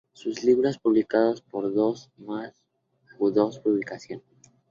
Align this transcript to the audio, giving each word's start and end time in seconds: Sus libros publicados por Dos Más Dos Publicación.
Sus 0.13 0.43
libros 0.43 0.79
publicados 0.79 1.41
por 1.41 1.71
Dos 1.75 2.09
Más 2.17 2.55
Dos 3.19 3.59
Publicación. 3.59 4.23